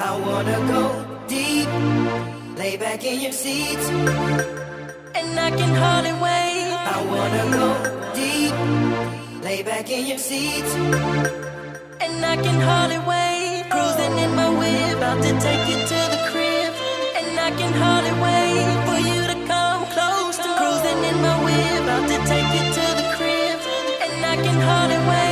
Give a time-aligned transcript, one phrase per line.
[0.00, 1.66] I wanna go deep,
[2.56, 3.80] lay back in your seat,
[5.18, 6.70] and I can hardly wait.
[6.94, 7.68] I wanna go
[8.14, 8.54] deep,
[9.42, 10.62] lay back in your seat,
[12.00, 13.64] and I can hardly wait.
[13.70, 16.72] Cruising in my whip, about to take you to the crib,
[17.18, 20.36] and I can hardly wait for you to come close.
[20.36, 23.58] To cruising in my whip, about to take you to the crib,
[24.04, 25.27] and I can hardly wait.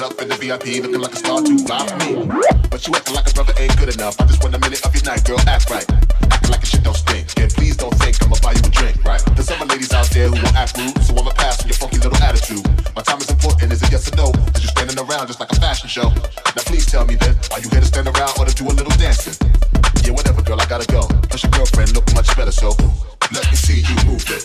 [0.00, 2.28] up in the VIP looking like a star too buy for me.
[2.68, 4.20] But you acting like a brother ain't good enough.
[4.20, 5.40] I just want a minute of your night, girl.
[5.48, 5.86] Act right.
[6.28, 7.32] Acting like a shit don't stink.
[7.38, 9.22] And please don't think I'ma buy you a drink, right?
[9.32, 11.98] There's other ladies out there who will act rude, so I'ma pass on your funky
[11.98, 12.66] little attitude.
[12.92, 14.32] My time is important, is it yes or no?
[14.52, 16.08] Cause you're standing around just like a fashion show.
[16.12, 18.74] Now please tell me then, are you here to stand around or to do a
[18.76, 19.36] little dancing?
[20.04, 21.08] Yeah, whatever, girl, I gotta go.
[21.30, 22.76] Plus your girlfriend look much better, so
[23.32, 24.44] let me see you move it.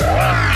[0.00, 0.50] Wow.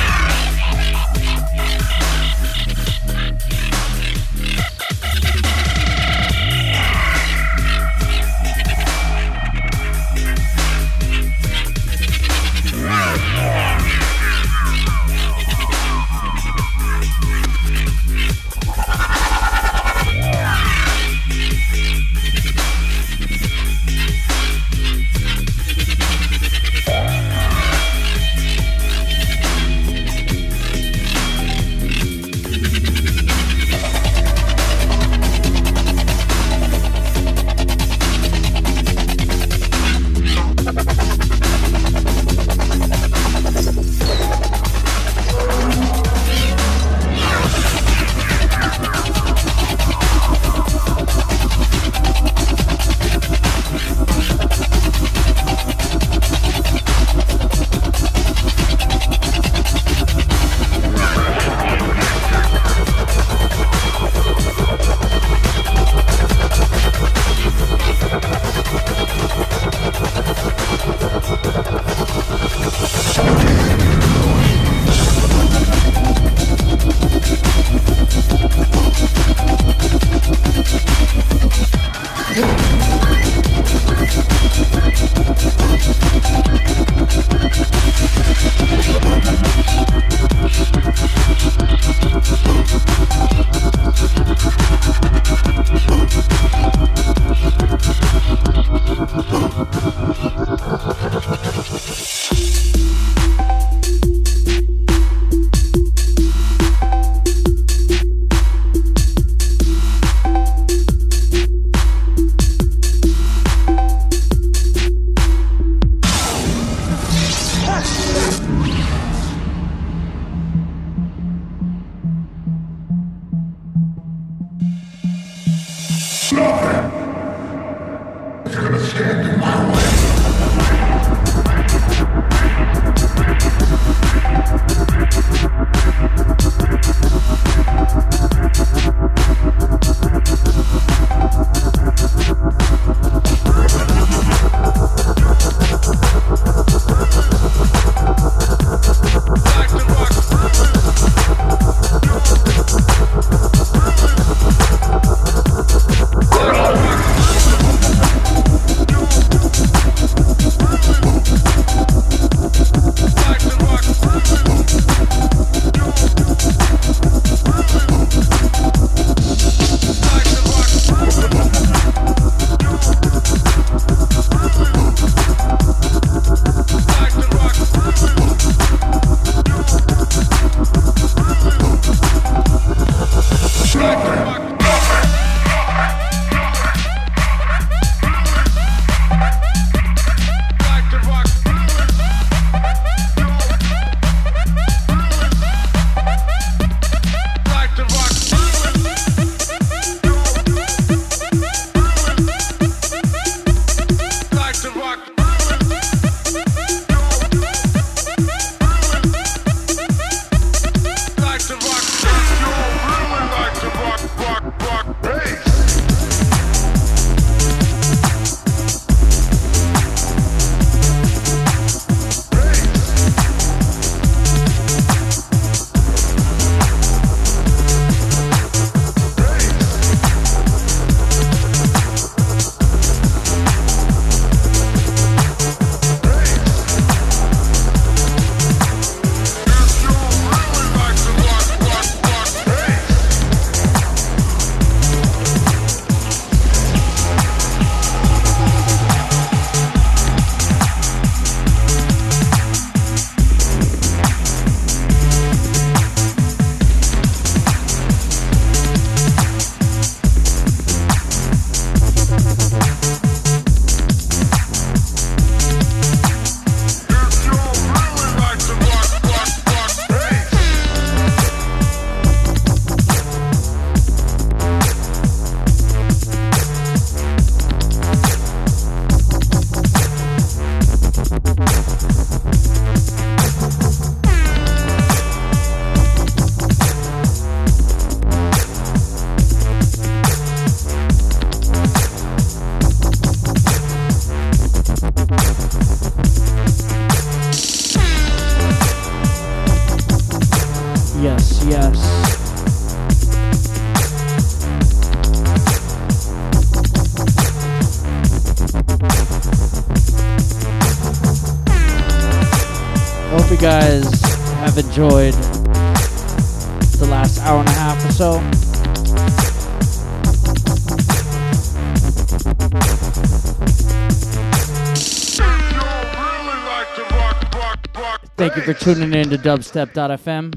[328.65, 330.32] Tuning in to dubstep.fm.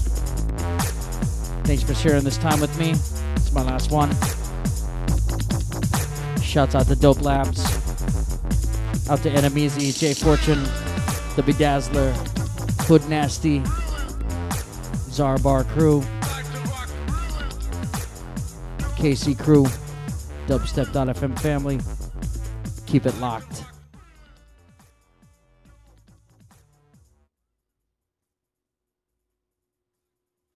[1.64, 2.90] Thanks for sharing this time with me.
[3.36, 4.10] It's my last one.
[6.42, 7.64] Shouts out to Dope Labs.
[9.08, 10.62] Out to Enemies, J Fortune,
[11.36, 12.12] The Bedazzler,
[12.86, 13.60] Hood Nasty,
[15.10, 16.02] Zarbar Crew,
[19.02, 19.64] KC Crew,
[20.46, 21.80] Dubstep.fm family.
[22.86, 23.71] Keep it locked.